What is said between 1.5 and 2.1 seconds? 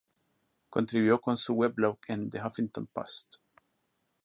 weblog